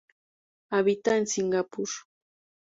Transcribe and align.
Habita 0.71 1.15
en 1.17 1.27
Singapur. 1.27 1.89